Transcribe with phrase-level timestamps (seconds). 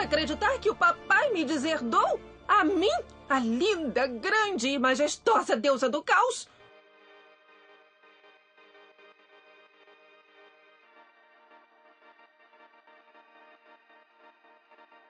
[0.00, 2.20] acreditar que o papai me deserdou?
[2.48, 2.90] A mim?
[3.28, 6.48] A linda, grande e majestosa deusa do caos?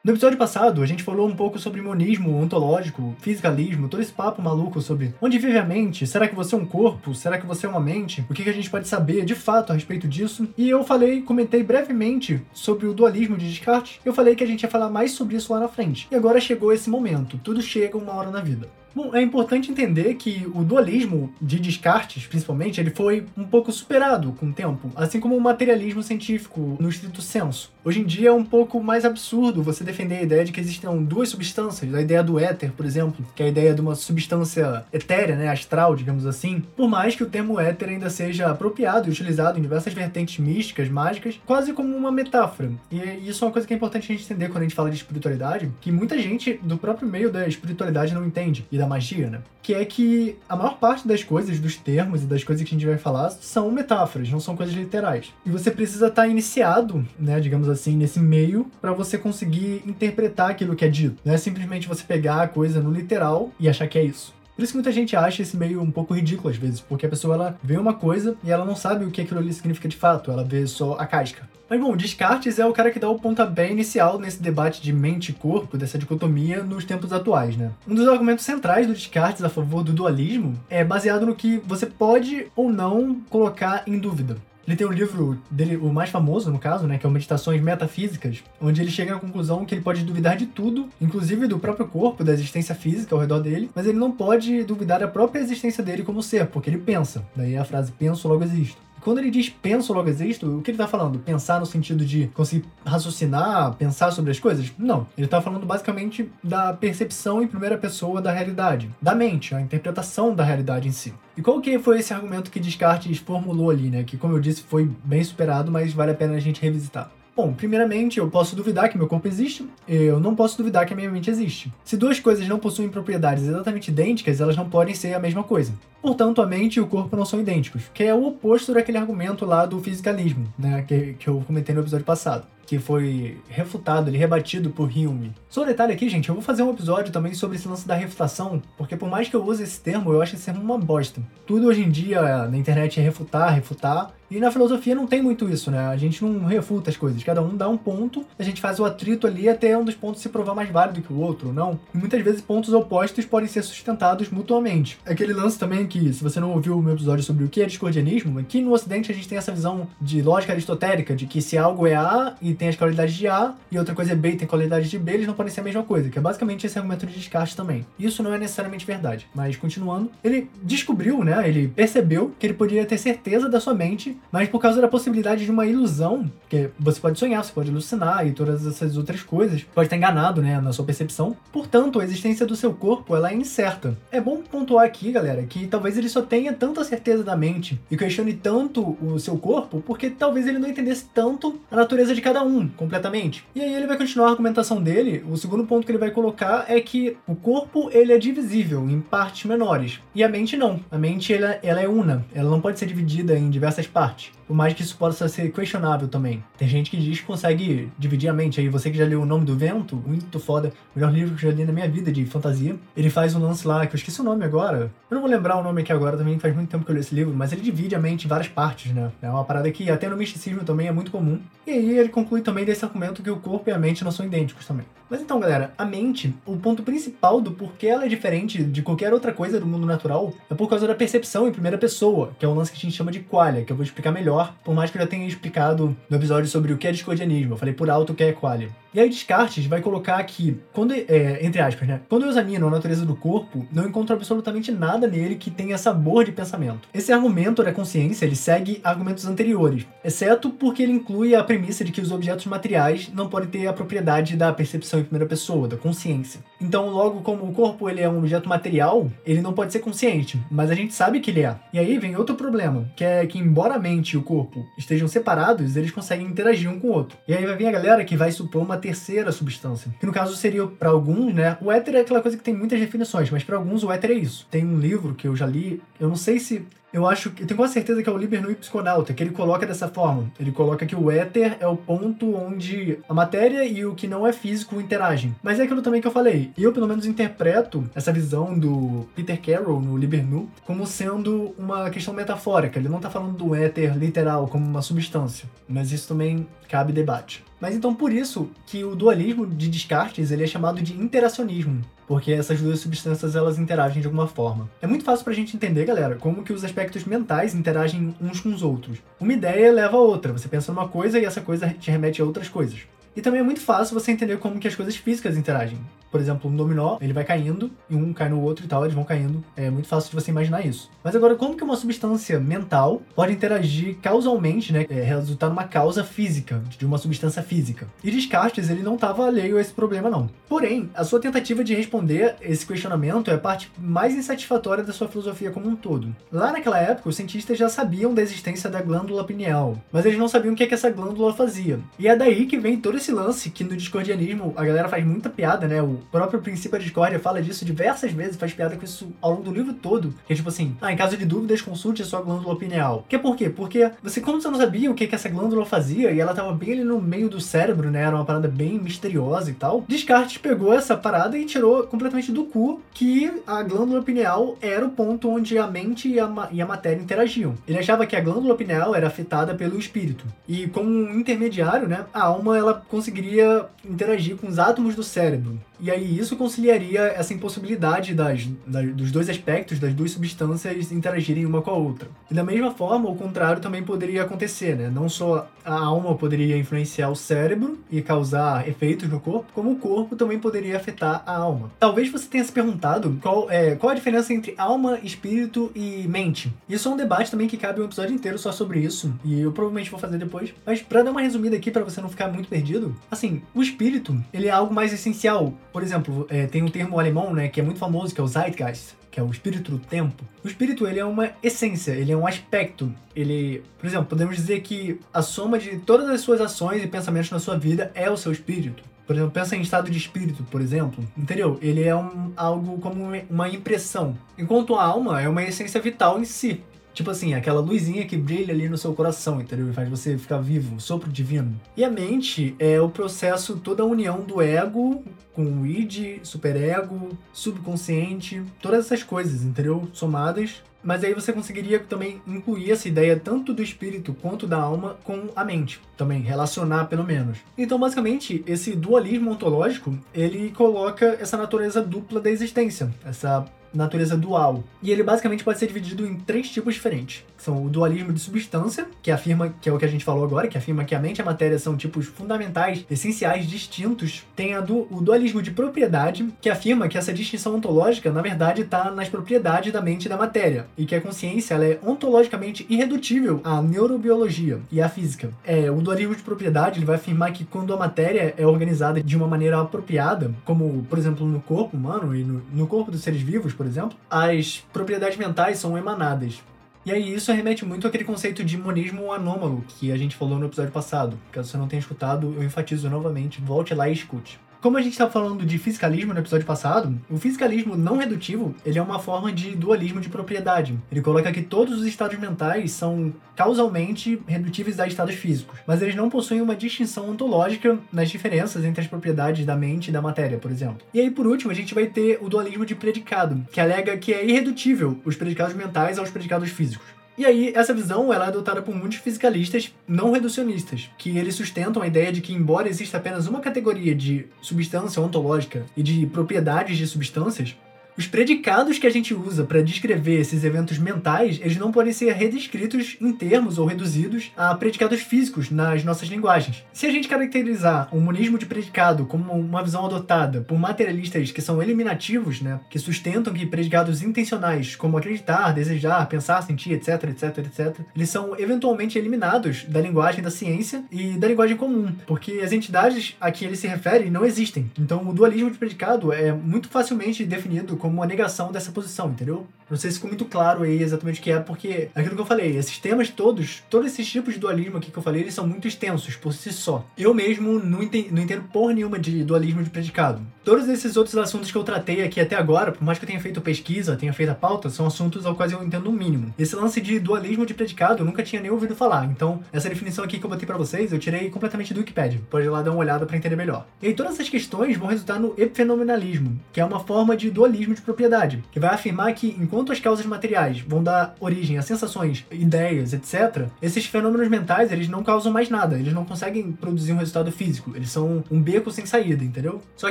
[0.02, 4.40] No episódio passado, a gente falou um pouco sobre monismo ontológico, fisicalismo, todo esse papo
[4.40, 7.66] maluco sobre onde vive a mente, será que você é um corpo, será que você
[7.66, 10.48] é uma mente, o que, a gente pode saber de fato a respeito disso.
[10.56, 14.62] E eu falei, comentei brevemente sobre o dualismo de Descartes, eu falei que a gente
[14.62, 16.08] ia falar mais sobre isso lá na frente.
[16.10, 18.70] E agora chegou esse momento, tudo chega uma hora na vida.
[18.94, 24.32] Bom, é importante entender que o dualismo de Descartes, principalmente, ele foi um pouco superado
[24.32, 27.72] com o tempo, assim como o materialismo científico no estrito senso.
[27.84, 30.96] Hoje em dia é um pouco mais absurdo você defender a ideia de que existam
[31.02, 34.84] duas substâncias, a ideia do éter, por exemplo, que é a ideia de uma substância
[34.92, 39.12] etérea, né, astral, digamos assim, por mais que o termo éter ainda seja apropriado e
[39.12, 42.72] utilizado em diversas vertentes místicas, mágicas, quase como uma metáfora.
[42.90, 44.90] E isso é uma coisa que é importante a gente entender quando a gente fala
[44.90, 48.66] de espiritualidade, que muita gente do próprio meio da espiritualidade não entende.
[48.70, 49.40] E da magia, né?
[49.62, 52.78] Que é que a maior parte das coisas, dos termos e das coisas que a
[52.78, 55.32] gente vai falar são metáforas, não são coisas literais.
[55.44, 60.74] E você precisa estar iniciado, né, digamos assim, nesse meio para você conseguir interpretar aquilo
[60.74, 61.20] que é dito.
[61.24, 64.34] Não é simplesmente você pegar a coisa no literal e achar que é isso.
[64.60, 67.08] Por isso que muita gente acha esse meio um pouco ridículo às vezes, porque a
[67.08, 69.96] pessoa ela vê uma coisa e ela não sabe o que aquilo ali significa de
[69.96, 71.48] fato, ela vê só a casca.
[71.66, 75.30] Mas bom, Descartes é o cara que dá o pontapé inicial nesse debate de mente
[75.30, 77.70] e corpo, dessa dicotomia nos tempos atuais, né?
[77.88, 81.86] Um dos argumentos centrais do Descartes a favor do dualismo é baseado no que você
[81.86, 84.36] pode ou não colocar em dúvida.
[84.70, 87.60] Ele tem um livro dele, o mais famoso, no caso, né, que é o Meditações
[87.60, 91.88] Metafísicas, onde ele chega à conclusão que ele pode duvidar de tudo, inclusive do próprio
[91.88, 95.82] corpo, da existência física ao redor dele, mas ele não pode duvidar da própria existência
[95.82, 97.24] dele como ser, porque ele pensa.
[97.34, 98.80] Daí a frase penso, logo existo.
[99.00, 101.18] Quando ele diz penso, logo existo, o que ele está falando?
[101.18, 104.72] Pensar no sentido de conseguir raciocinar, pensar sobre as coisas?
[104.78, 105.06] Não.
[105.16, 110.34] Ele está falando basicamente da percepção em primeira pessoa da realidade, da mente, a interpretação
[110.34, 111.14] da realidade em si.
[111.36, 114.04] E qual que foi esse argumento que Descartes formulou ali, né?
[114.04, 117.10] Que, como eu disse, foi bem superado, mas vale a pena a gente revisitar.
[117.40, 120.96] Bom, primeiramente, eu posso duvidar que meu corpo existe, eu não posso duvidar que a
[120.96, 121.72] minha mente existe.
[121.82, 125.72] Se duas coisas não possuem propriedades exatamente idênticas, elas não podem ser a mesma coisa.
[126.02, 129.46] Portanto, a mente e o corpo não são idênticos, que é o oposto daquele argumento
[129.46, 134.16] lá do fisicalismo, né, que, que eu comentei no episódio passado que foi refutado, ele
[134.16, 135.34] rebatido por Hume.
[135.48, 137.96] Só um detalhe aqui, gente, eu vou fazer um episódio também sobre esse lance da
[137.96, 141.20] refutação, porque por mais que eu use esse termo, eu acho esse termo uma bosta.
[141.44, 145.48] Tudo hoje em dia na internet é refutar, refutar, e na filosofia não tem muito
[145.48, 145.88] isso, né?
[145.88, 147.20] A gente não refuta as coisas.
[147.24, 150.22] Cada um dá um ponto, a gente faz o atrito ali até um dos pontos
[150.22, 151.80] se provar mais válido que o outro, não?
[151.92, 154.98] E muitas vezes pontos opostos podem ser sustentados mutuamente.
[155.04, 157.66] Aquele lance também que, se você não ouviu o meu episódio sobre o que é
[157.66, 161.58] discordianismo, aqui no Ocidente a gente tem essa visão de lógica aristotélica, de que se
[161.58, 164.36] algo é A e tem as qualidades de A, e outra coisa é B e
[164.36, 166.78] tem qualidades de B, eles não podem ser a mesma coisa, que é basicamente esse
[166.78, 167.86] argumento de Descartes também.
[167.98, 169.26] Isso não é necessariamente verdade.
[169.34, 171.48] Mas continuando, ele descobriu, né?
[171.48, 175.44] Ele percebeu que ele poderia ter certeza da sua mente mas por causa da possibilidade
[175.44, 179.64] de uma ilusão, que você pode sonhar, você pode alucinar e todas essas outras coisas,
[179.74, 181.36] pode estar enganado, né, na sua percepção.
[181.52, 183.96] Portanto, a existência do seu corpo, ela é incerta.
[184.10, 187.96] É bom pontuar aqui, galera, que talvez ele só tenha tanta certeza da mente e
[187.96, 192.39] questione tanto o seu corpo, porque talvez ele não entendesse tanto a natureza de cada
[192.42, 193.44] um, completamente.
[193.54, 196.66] E aí ele vai continuar a argumentação dele, o segundo ponto que ele vai colocar
[196.68, 200.80] é que o corpo, ele é divisível em partes menores, e a mente não.
[200.90, 204.32] A mente, ela, ela é una, ela não pode ser dividida em diversas partes parte.
[204.46, 206.42] Por mais que isso possa ser questionável também.
[206.58, 208.60] Tem gente que diz que consegue dividir a mente.
[208.60, 211.46] Aí você que já leu O Nome do Vento, muito foda, o melhor livro que
[211.46, 212.76] eu já li na minha vida de fantasia.
[212.96, 214.90] Ele faz um lance lá, que eu esqueci o nome agora.
[215.08, 217.00] Eu não vou lembrar o nome aqui agora também, faz muito tempo que eu li
[217.00, 219.12] esse livro, mas ele divide a mente em várias partes, né?
[219.22, 221.38] É uma parada que até no misticismo também é muito comum.
[221.66, 224.24] E aí ele conclui também desse argumento que o corpo e a mente não são
[224.24, 224.86] idênticos também.
[225.10, 229.12] Mas então, galera, a mente, o ponto principal do porquê ela é diferente de qualquer
[229.12, 232.48] outra coisa do mundo natural é por causa da percepção em primeira pessoa, que é
[232.48, 234.88] um lance que a gente chama de qualia, que eu vou explicar melhor, por mais
[234.88, 237.54] que eu já tenha explicado no episódio sobre o que é discordianismo.
[237.54, 238.68] Eu falei por alto o que é qualia.
[238.92, 242.00] E aí Descartes vai colocar que, quando, é, entre aspas, né?
[242.08, 246.24] Quando eu examino a natureza do corpo, não encontro absolutamente nada nele que tenha sabor
[246.24, 246.88] de pensamento.
[246.92, 251.92] Esse argumento da consciência, ele segue argumentos anteriores, exceto porque ele inclui a premissa de
[251.92, 255.76] que os objetos materiais não podem ter a propriedade da percepção em primeira pessoa, da
[255.76, 256.40] consciência.
[256.60, 260.40] Então, logo como o corpo ele é um objeto material, ele não pode ser consciente,
[260.50, 261.56] mas a gente sabe que ele é.
[261.72, 265.08] E aí vem outro problema, que é que embora a mente e o corpo estejam
[265.08, 267.16] separados, eles conseguem interagir um com o outro.
[267.26, 269.90] E aí vai vir a galera que vai supor uma terceira substância.
[269.98, 271.56] Que no caso seria, para alguns, né?
[271.62, 274.14] O éter é aquela coisa que tem muitas definições, mas para alguns o éter é
[274.14, 274.46] isso.
[274.50, 277.42] Tem um livro que eu já li, eu não sei se Eu acho que.
[277.42, 280.30] Eu tenho quase certeza que é o Liber Nui Psiconauta, que ele coloca dessa forma.
[280.38, 284.26] Ele coloca que o éter é o ponto onde a matéria e o que não
[284.26, 285.34] é físico interagem.
[285.42, 286.50] Mas é aquilo também que eu falei.
[286.58, 291.90] Eu, pelo menos, interpreto essa visão do Peter Carroll no Liber Nu como sendo uma
[291.90, 292.78] questão metafórica.
[292.78, 295.48] Ele não tá falando do éter literal como uma substância.
[295.68, 297.44] Mas isso também cabe debate.
[297.60, 302.32] Mas então por isso que o dualismo de Descartes ele é chamado de interacionismo, porque
[302.32, 304.70] essas duas substâncias elas interagem de alguma forma.
[304.80, 308.48] É muito fácil pra gente entender, galera, como que os aspectos mentais interagem uns com
[308.48, 308.98] os outros.
[309.20, 312.24] Uma ideia leva a outra, você pensa numa coisa e essa coisa te remete a
[312.24, 312.80] outras coisas.
[313.16, 315.78] E também é muito fácil você entender como que as coisas físicas interagem.
[316.10, 318.94] Por exemplo, um dominó, ele vai caindo, e um cai no outro e tal, eles
[318.94, 319.44] vão caindo.
[319.56, 320.90] É muito fácil de você imaginar isso.
[321.04, 324.86] Mas agora, como que uma substância mental pode interagir causalmente, né?
[324.90, 327.86] É, resultar numa causa física, de uma substância física?
[328.02, 330.28] E Descartes, ele não estava alheio a esse problema, não.
[330.48, 335.06] Porém, a sua tentativa de responder esse questionamento é a parte mais insatisfatória da sua
[335.06, 336.14] filosofia como um todo.
[336.32, 340.28] Lá naquela época, os cientistas já sabiam da existência da glândula pineal, mas eles não
[340.28, 341.78] sabiam o que, é que essa glândula fazia.
[341.98, 345.28] E é daí que vem todo esse lance que no discordianismo a galera faz muita
[345.28, 345.82] piada, né?
[345.82, 349.42] O próprio princípio da discórdia fala disso diversas vezes, faz piada com isso ao longo
[349.42, 350.14] do livro todo.
[350.26, 353.04] Que é tipo assim, ah, em caso de dúvidas, consulte a sua glândula pineal.
[353.08, 353.50] Que é por quê?
[353.50, 356.52] Porque você, como você não sabia o que, que essa glândula fazia, e ela tava
[356.52, 358.02] bem ali no meio do cérebro, né?
[358.02, 359.84] Era uma parada bem misteriosa e tal.
[359.88, 364.90] Descartes pegou essa parada e tirou completamente do cu que a glândula pineal era o
[364.90, 367.54] ponto onde a mente e a, e a matéria interagiam.
[367.66, 370.24] Ele achava que a glândula pineal era afetada pelo espírito.
[370.46, 372.04] E como um intermediário, né?
[372.12, 375.58] A alma ela conseguiria interagir com os átomos do cérebro.
[375.80, 381.46] E aí isso conciliaria essa impossibilidade das, das, dos dois aspectos, das duas substâncias interagirem
[381.46, 382.08] uma com a outra.
[382.30, 384.90] E da mesma forma, o contrário também poderia acontecer, né?
[384.90, 389.76] Não só a alma poderia influenciar o cérebro e causar efeitos no corpo, como o
[389.76, 391.70] corpo também poderia afetar a alma.
[391.78, 396.52] Talvez você tenha se perguntado qual é qual a diferença entre alma, espírito e mente.
[396.68, 399.52] Isso é um debate também que cabe um episódio inteiro só sobre isso, e eu
[399.52, 400.52] provavelmente vou fazer depois.
[400.64, 404.18] Mas para dar uma resumida aqui para você não ficar muito perdido, assim, o espírito,
[404.32, 407.62] ele é algo mais essencial por exemplo, é, tem um termo alemão, né, que é
[407.62, 410.24] muito famoso, que é o Zeitgeist, que é o espírito do tempo.
[410.44, 412.92] O espírito, ele é uma essência, ele é um aspecto.
[413.14, 417.30] Ele, por exemplo, podemos dizer que a soma de todas as suas ações e pensamentos
[417.30, 418.82] na sua vida é o seu espírito.
[419.06, 421.04] Por exemplo, pensa em estado de espírito, por exemplo.
[421.18, 421.58] Entendeu?
[421.60, 424.16] Ele é um, algo como uma impressão.
[424.38, 426.62] Enquanto a alma é uma essência vital em si.
[427.00, 429.70] Tipo assim, aquela luzinha que brilha ali no seu coração, entendeu?
[429.70, 431.58] E faz você ficar vivo, sopro divino.
[431.74, 435.02] E a mente é o processo, toda a união do ego
[435.32, 439.88] com o id, superego, subconsciente, todas essas coisas, entendeu?
[439.94, 444.96] Somadas mas aí você conseguiria também incluir essa ideia tanto do espírito quanto da alma
[445.04, 447.38] com a mente, também relacionar pelo menos.
[447.56, 454.62] Então, basicamente, esse dualismo ontológico, ele coloca essa natureza dupla da existência, essa natureza dual.
[454.82, 457.24] E ele basicamente pode ser dividido em três tipos diferentes.
[457.36, 460.48] São o dualismo de substância, que afirma, que é o que a gente falou agora,
[460.48, 464.24] que afirma que a mente e a matéria são tipos fundamentais, essenciais, distintos.
[464.36, 468.90] Tem du, o dualismo de propriedade, que afirma que essa distinção ontológica, na verdade, está
[468.90, 473.40] nas propriedades da mente e da matéria, e que a consciência ela é ontologicamente irredutível
[473.42, 475.30] à neurobiologia e à física.
[475.44, 479.16] É, o dualismo de propriedade ele vai afirmar que quando a matéria é organizada de
[479.16, 483.22] uma maneira apropriada, como, por exemplo, no corpo humano e no, no corpo dos seres
[483.22, 486.42] vivos, por exemplo, as propriedades mentais são emanadas.
[486.86, 490.46] E aí isso remete muito àquele conceito de monismo anômalo que a gente falou no
[490.46, 491.18] episódio passado.
[491.30, 494.40] Caso você não tenha escutado, eu enfatizo novamente, volte lá e escute.
[494.60, 498.78] Como a gente estava falando de fiscalismo no episódio passado, o fiscalismo não redutivo ele
[498.78, 500.78] é uma forma de dualismo de propriedade.
[500.92, 505.94] Ele coloca que todos os estados mentais são causalmente redutíveis a estados físicos, mas eles
[505.94, 510.36] não possuem uma distinção ontológica nas diferenças entre as propriedades da mente e da matéria,
[510.36, 510.86] por exemplo.
[510.92, 514.12] E aí, por último, a gente vai ter o dualismo de predicado, que alega que
[514.12, 516.99] é irredutível os predicados mentais aos predicados físicos.
[517.20, 521.82] E aí, essa visão ela é adotada por muitos fisicalistas não reducionistas, que eles sustentam
[521.82, 526.78] a ideia de que, embora exista apenas uma categoria de substância ontológica e de propriedades
[526.78, 527.54] de substâncias,
[527.96, 532.12] os predicados que a gente usa para descrever esses eventos mentais, eles não podem ser
[532.12, 536.64] redescritos em termos ou reduzidos a predicados físicos nas nossas linguagens.
[536.72, 541.42] Se a gente caracterizar o monismo de predicado como uma visão adotada por materialistas que
[541.42, 547.38] são eliminativos, né, que sustentam que predicados intencionais, como acreditar, desejar, pensar, sentir, etc, etc,
[547.38, 552.52] etc, eles são eventualmente eliminados da linguagem da ciência e da linguagem comum, porque as
[552.52, 554.70] entidades a que ele se refere não existem.
[554.78, 559.10] Então, o dualismo de predicado é muito facilmente definido como como uma negação dessa posição,
[559.10, 559.46] entendeu?
[559.68, 562.26] Não sei se ficou muito claro aí exatamente o que é, porque aquilo que eu
[562.26, 565.46] falei, esses temas todos, todos esses tipos de dualismo aqui que eu falei, eles são
[565.46, 566.86] muito extensos por si só.
[566.96, 570.22] Eu mesmo não entendo, não entendo porra nenhuma de dualismo de predicado.
[570.42, 573.20] Todos esses outros assuntos que eu tratei aqui até agora, por mais que eu tenha
[573.20, 576.32] feito pesquisa, tenha feito a pauta, são assuntos ao quais eu entendo o um mínimo.
[576.38, 580.02] Esse lance de dualismo de predicado eu nunca tinha nem ouvido falar, então essa definição
[580.02, 582.20] aqui que eu botei para vocês eu tirei completamente do Wikipedia.
[582.30, 583.66] Pode ir lá dar uma olhada para entender melhor.
[583.82, 587.74] E aí todas essas questões vão resultar no epifenomenalismo, que é uma forma de dualismo
[587.74, 592.24] de propriedade, que vai afirmar que enquanto as causas materiais vão dar origem a sensações,
[592.30, 596.96] ideias, etc., esses fenômenos mentais, eles não causam mais nada, eles não conseguem produzir um
[596.96, 599.60] resultado físico, eles são um beco sem saída, entendeu?
[599.76, 599.90] Só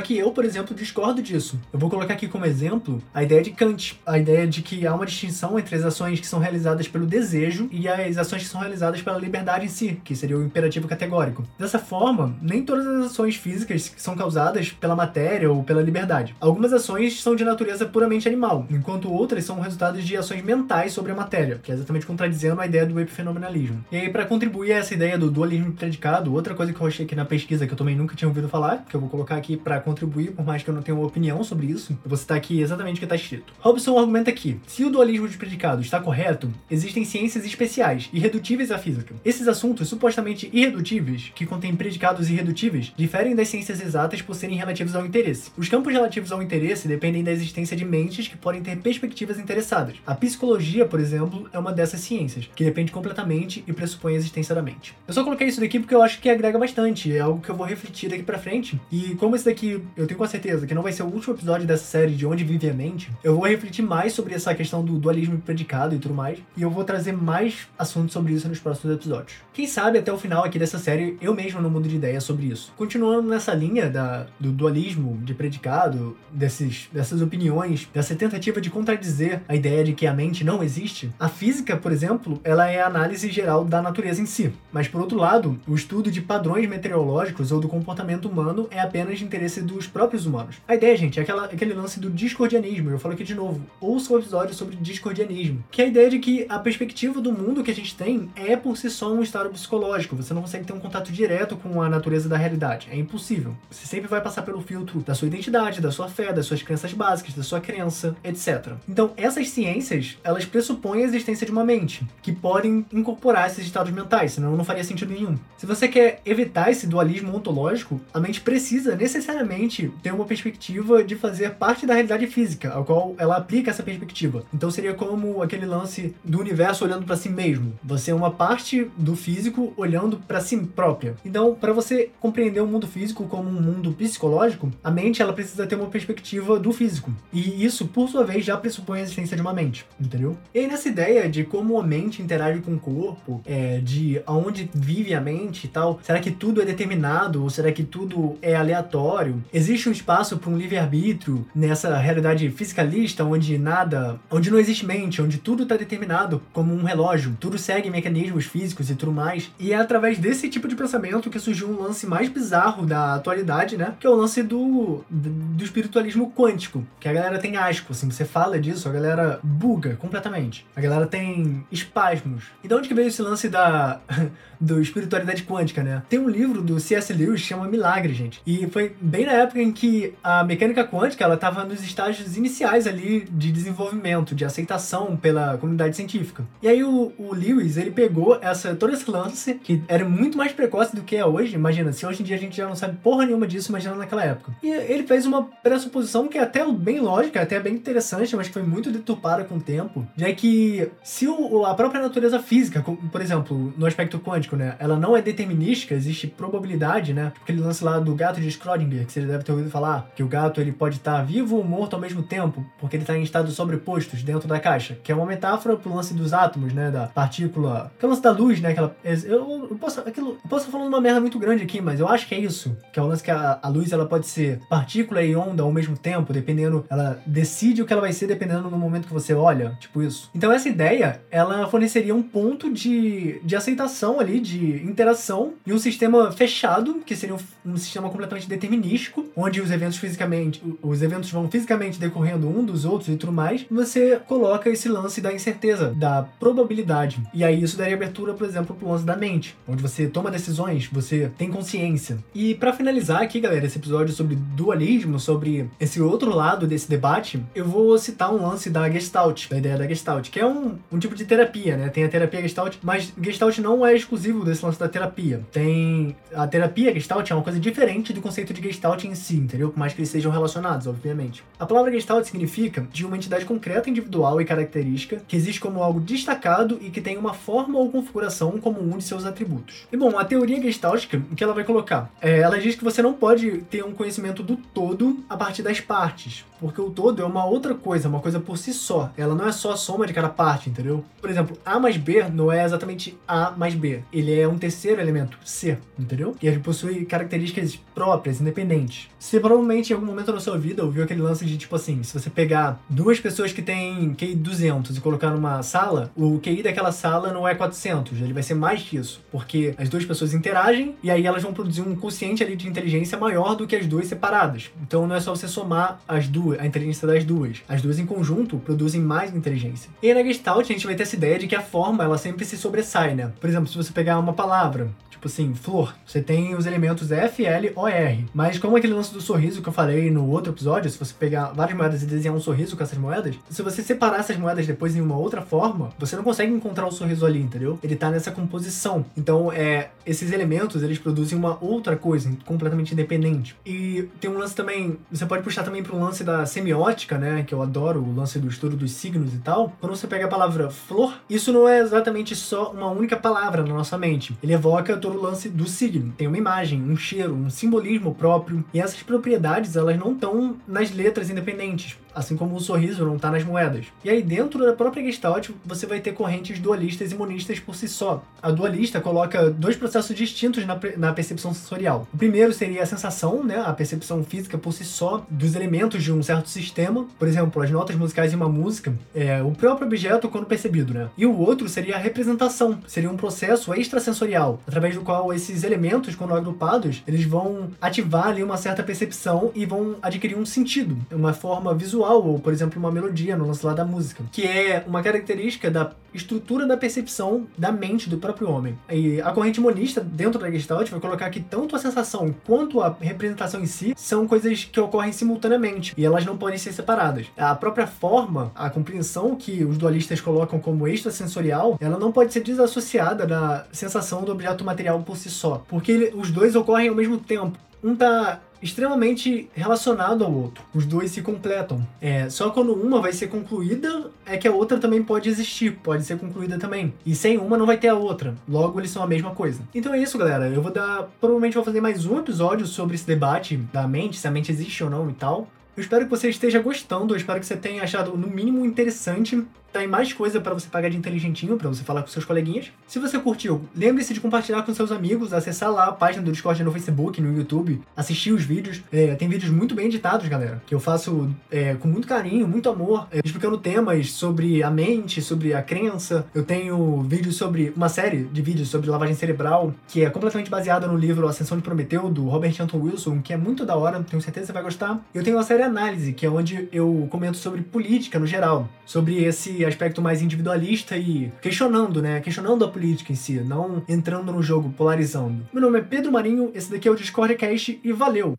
[0.00, 1.60] que eu, por exemplo, discordo disso.
[1.70, 4.94] Eu vou colocar aqui como exemplo a ideia de Kant, a ideia de que há
[4.94, 8.58] uma distinção entre as ações que são realizadas pelo desejo e as ações que são
[8.58, 11.44] realizadas pela liberdade em si, que seria o imperativo categórico.
[11.58, 16.34] Dessa forma, nem todas as ações físicas são causadas pela matéria ou pela liberdade.
[16.40, 21.12] Algumas ações são de natureza puramente animal, enquanto outras são resultados de ações mentais sobre
[21.12, 23.84] a matéria, que é exatamente contradizendo a ideia do epifenomenalismo.
[23.92, 27.04] E aí, para contribuir a essa ideia do dualismo predicado, outra coisa que eu achei
[27.04, 29.50] aqui na pesquisa que eu também nunca tinha ouvido falar, que eu vou colocar aqui
[29.56, 32.36] para contribuir, por mais que eu não tenha uma opinião sobre isso, eu vou citar
[32.36, 33.52] aqui exatamente o que está escrito.
[33.60, 38.78] Robson argumenta que, se o dualismo de predicado está correto, existem ciências especiais, irredutíveis à
[38.78, 39.14] física.
[39.24, 44.94] Esses assuntos supostamente irredutíveis, que contêm predicados irredutíveis, diferem das ciências exatas por serem relativos
[44.94, 45.50] ao interesse.
[45.56, 49.96] Os campos relativos ao interesse dependem da existência de mentes que podem ter perspectivas interessadas.
[50.06, 54.54] A psicologia, por exemplo, é uma dessas ciências, que depende completamente e pressupõe a existência
[54.54, 54.94] da mente.
[55.06, 57.56] Eu só coloquei isso daqui porque eu acho que agrega bastante, é algo que eu
[57.56, 58.80] vou refletir daqui pra frente.
[58.90, 61.66] E como esse daqui, eu tenho com certeza que não vai ser o último episódio
[61.66, 64.98] dessa série de Onde Vive a Mente, eu vou refletir mais sobre essa questão do
[64.98, 68.94] dualismo predicado e tudo mais, e eu vou trazer mais assuntos sobre isso nos próximos
[68.94, 69.38] episódios.
[69.54, 72.48] Quem sabe até o final aqui dessa série eu mesmo não mudo de ideia sobre
[72.48, 72.70] isso.
[72.76, 79.40] Continuando nessa linha da, do dualismo de predicado, desses, dessas opiniões, dessa tentativa de contradizer
[79.48, 82.86] a ideia de que a mente não existe, a física, por exemplo, ela é a
[82.86, 84.52] análise geral da natureza em si.
[84.70, 89.18] Mas por outro lado, o estudo de padrões meteorológicos ou do comportamento humano é apenas
[89.18, 90.56] de interesse dos próprios humanos.
[90.66, 92.90] A ideia, gente, é aquela, aquele lance do discordianismo.
[92.90, 93.60] Eu falo aqui de novo.
[93.80, 95.64] Ouça o episódio sobre discordianismo.
[95.70, 98.56] Que é a ideia de que a perspectiva do mundo que a gente tem é
[98.56, 100.16] por si só um estado psicológico.
[100.16, 102.88] Você não consegue ter um contato direto com a natureza da realidade.
[102.90, 103.56] É impossível.
[103.70, 106.92] Você sempre vai passar pelo filtro da sua identidade, da sua fé, das suas crenças
[106.92, 108.74] básicas, da sua crença, etc.
[108.88, 113.92] Então, essas ciências, elas pressupõem a existência de uma mente, que podem incorporar esses estados
[113.92, 115.36] mentais, senão não faria sentido nenhum.
[115.56, 121.16] Se você quer evitar esse dualismo ontológico, a mente precisa necessariamente ter uma perspectiva de
[121.16, 124.44] fazer parte da realidade física, ao qual ela aplica essa perspectiva.
[124.52, 127.72] Então seria como aquele lance do universo olhando para si mesmo.
[127.82, 131.14] Você é uma parte do físico olhando para si própria.
[131.24, 135.66] Então, para você compreender o mundo físico como um mundo psicológico, a mente ela precisa
[135.66, 137.12] ter uma perspectiva do físico.
[137.32, 140.36] E isso, por sua vez, já pressupõe a existência de uma mente, entendeu?
[140.54, 144.70] E aí, nessa ideia de como a mente interage com o corpo, é, de aonde
[144.74, 148.54] vive a mente e tal, será que tudo é determinado ou será que tudo é
[148.54, 149.42] aleatório?
[149.52, 155.20] Existe um espaço para um livre-arbítrio nessa realidade fisicalista onde nada, onde não existe mente,
[155.20, 159.50] onde tudo está determinado como um relógio, tudo segue mecanismos físicos e tudo mais.
[159.58, 163.76] E é através desse tipo de pensamento que surgiu um lance mais bizarro da atualidade,
[163.76, 163.94] né?
[163.98, 168.24] Que é o lance do, do espiritualismo quântico, que a galera tem asco, assim, você
[168.24, 170.66] fala disso, a galera buga completamente.
[170.76, 172.44] A galera tem espasmos.
[172.62, 174.00] E de onde que veio esse lance da
[174.60, 176.02] do espiritualidade quântica, né?
[176.08, 177.12] Tem um livro do C.S.
[177.12, 178.42] Lewis que chama Milagre, gente.
[178.46, 179.79] E foi bem na época em que
[180.22, 185.96] a mecânica quântica, ela tava nos estágios iniciais ali de desenvolvimento, de aceitação pela comunidade
[185.96, 186.44] científica.
[186.62, 190.52] E aí o, o Lewis, ele pegou essa todo esse lance que era muito mais
[190.52, 191.54] precoce do que é hoje.
[191.54, 194.24] Imagina, se hoje em dia a gente já não sabe porra nenhuma disso, imagina naquela
[194.24, 194.52] época.
[194.62, 198.54] E ele fez uma pressuposição que é até bem lógica, até bem interessante, mas que
[198.54, 203.20] foi muito deturpada com o tempo, já que se o, a própria natureza física, por
[203.20, 207.32] exemplo, no aspecto quântico, né, ela não é determinística, existe probabilidade, né?
[207.42, 210.28] Aquele lance lá do gato de Schrödinger, que você deve ter ouvido falar, que o
[210.28, 213.54] gato ele pode estar vivo ou morto ao mesmo tempo, porque ele está em estados
[213.54, 217.92] sobrepostos dentro da caixa, que é uma metáfora pro lance dos átomos, né, da partícula,
[217.98, 220.88] que é o lance da luz, né, aquela eu, eu posso aquilo, eu posso falando
[220.88, 223.22] uma merda muito grande aqui, mas eu acho que é isso, que é o lance
[223.22, 227.20] que a, a luz ela pode ser partícula e onda ao mesmo tempo, dependendo, ela
[227.26, 230.30] decide o que ela vai ser dependendo do momento que você olha, tipo isso.
[230.34, 235.78] Então essa ideia, ela forneceria um ponto de, de aceitação ali, de interação e um
[235.78, 241.30] sistema fechado, que seria um, um sistema completamente determinístico, onde os eventos fisicamente, os eventos
[241.30, 245.94] vão fisicamente decorrendo um dos outros e tudo mais, você coloca esse lance da incerteza,
[245.96, 247.20] da probabilidade.
[247.32, 250.88] E aí isso daria abertura, por exemplo, pro lance da mente, onde você toma decisões,
[250.90, 252.18] você tem consciência.
[252.34, 256.88] E para finalizar aqui, galera, esse episódio sobre dualismo, sobre esse outro lado desse esse
[256.88, 260.78] debate, eu vou citar um lance da Gestalt, da ideia da Gestalt, que é um,
[260.90, 261.88] um tipo de terapia, né?
[261.88, 265.42] Tem a terapia Gestalt, mas Gestalt não é exclusivo desse lance da terapia.
[265.52, 269.70] Tem a terapia Gestalt é uma coisa diferente do conceito de Gestalt em si, entendeu?
[269.70, 271.42] Por mais que eles sejam relacionados, obviamente.
[271.58, 276.00] A palavra Gestalt significa de uma entidade concreta, individual e característica que existe como algo
[276.00, 279.86] destacado e que tem uma forma ou configuração como um de seus atributos.
[279.92, 282.10] E bom, a teoria gestáltica, o que ela vai colocar?
[282.20, 285.80] É, ela diz que você não pode ter um conhecimento do todo a partir das
[285.80, 289.10] partes, porque o todo é uma outra coisa, uma coisa por si só.
[289.16, 291.04] Ela não é só a soma de cada parte, entendeu?
[291.20, 294.02] Por exemplo, A mais B não é exatamente A mais B.
[294.12, 296.36] Ele é um terceiro elemento, C, entendeu?
[296.42, 299.08] E ele possui características próprias, independentes.
[299.30, 302.18] Você provavelmente em algum momento da sua vida ouviu aquele lance de tipo assim, se
[302.18, 306.90] você pegar duas pessoas que têm QI 200 e colocar numa sala, o QI daquela
[306.90, 310.96] sala não é 400, ele vai ser mais que isso, porque as duas pessoas interagem
[311.00, 314.08] e aí elas vão produzir um quociente ali de inteligência maior do que as duas
[314.08, 314.72] separadas.
[314.82, 317.62] Então não é só você somar as duas, a inteligência das duas.
[317.68, 319.92] As duas em conjunto produzem mais inteligência.
[320.02, 322.44] E na Gestalt a gente vai ter essa ideia de que a forma ela sempre
[322.44, 323.32] se sobressai, né?
[323.40, 327.44] Por exemplo, se você pegar uma palavra, tipo assim, flor, você tem os elementos F,
[327.44, 328.24] L, O, R.
[328.32, 331.52] Mas como aquele lance do sorriso que eu falei no outro episódio, se você pegar
[331.52, 334.96] várias moedas e desenhar um sorriso com essas moedas, se você separar essas moedas depois
[334.96, 337.78] em uma outra forma, você não consegue encontrar o sorriso ali, entendeu?
[337.82, 339.04] Ele tá nessa composição.
[339.16, 343.56] Então, é, esses elementos, eles produzem uma outra coisa, completamente independente.
[343.64, 347.54] E tem um lance também, você pode puxar também um lance da semiótica, né, que
[347.54, 349.72] eu adoro, o lance do estudo dos signos e tal.
[349.80, 353.74] Quando você pega a palavra flor, isso não é exatamente só uma única palavra na
[353.74, 354.36] nossa mente.
[354.42, 356.12] Ele evoca todo o lance do signo.
[356.16, 358.64] Tem uma imagem, um cheiro, um simbolismo próprio.
[358.72, 363.30] E essas propriedades, elas não estão nas letras independentes assim como o sorriso não está
[363.30, 363.86] nas moedas.
[364.04, 367.88] E aí, dentro da própria Gestalt, você vai ter correntes dualistas e monistas por si
[367.88, 368.22] só.
[368.42, 372.06] A dualista coloca dois processos distintos na, na percepção sensorial.
[372.12, 376.12] O primeiro seria a sensação, né, a percepção física por si só dos elementos de
[376.12, 380.28] um certo sistema, por exemplo, as notas musicais de uma música, é, o próprio objeto
[380.28, 381.08] quando percebido, né?
[381.16, 386.14] E o outro seria a representação, seria um processo extrasensorial, através do qual esses elementos,
[386.14, 391.32] quando agrupados, eles vão ativar ali uma certa percepção e vão adquirir um sentido, uma
[391.32, 394.82] forma visual visual, ou por exemplo, uma melodia no lance lá da música, que é
[394.86, 398.76] uma característica da estrutura da percepção da mente do próprio homem.
[398.90, 402.96] E a corrente monista, dentro da Gestalt, vai colocar que tanto a sensação quanto a
[403.00, 407.26] representação em si são coisas que ocorrem simultaneamente e elas não podem ser separadas.
[407.36, 412.40] A própria forma, a compreensão que os dualistas colocam como extrasensorial, ela não pode ser
[412.40, 417.18] desassociada da sensação do objeto material por si só, porque os dois ocorrem ao mesmo
[417.18, 417.56] tempo.
[417.82, 420.62] Um tá extremamente relacionado ao outro.
[420.74, 421.86] Os dois se completam.
[422.00, 426.04] É, só quando uma vai ser concluída é que a outra também pode existir, pode
[426.04, 426.92] ser concluída também.
[427.04, 428.34] E sem uma não vai ter a outra.
[428.48, 429.60] Logo eles são a mesma coisa.
[429.74, 430.48] Então é isso, galera.
[430.48, 434.28] Eu vou dar, provavelmente vou fazer mais um episódio sobre esse debate da mente, se
[434.28, 435.48] a mente existe ou não e tal.
[435.76, 439.42] Eu espero que você esteja gostando, eu espero que você tenha achado no mínimo interessante
[439.72, 442.70] tem mais coisa para você pagar de inteligentinho, para você falar com seus coleguinhas.
[442.86, 446.62] Se você curtiu, lembre-se de compartilhar com seus amigos, acessar lá a página do Discord
[446.62, 448.82] no Facebook, no YouTube, assistir os vídeos.
[448.92, 452.68] É, tem vídeos muito bem editados, galera, que eu faço é, com muito carinho, muito
[452.68, 456.26] amor, é, explicando temas sobre a mente, sobre a crença.
[456.34, 460.86] Eu tenho vídeos sobre uma série de vídeos sobre lavagem cerebral, que é completamente baseada
[460.86, 464.22] no livro Ascensão de Prometeu, do Robert Anton Wilson, que é muito da hora, tenho
[464.22, 465.00] certeza que você vai gostar.
[465.14, 469.24] Eu tenho uma série Análise, que é onde eu comento sobre política no geral, sobre
[469.64, 472.20] aspecto mais individualista e questionando, né?
[472.20, 475.46] Questionando a política em si, não entrando no jogo polarizando.
[475.52, 478.36] Meu nome é Pedro Marinho, esse daqui é o Discord Cast e valeu!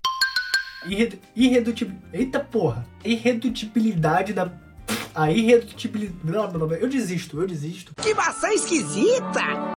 [0.88, 2.08] Irred irredutibilidade.
[2.14, 2.86] Eita porra!
[3.06, 4.52] Irredutibilidade da.
[5.14, 6.56] A irredutibilidade.
[6.80, 7.94] Eu desisto, eu desisto.
[8.02, 9.70] Que maçã esquisita!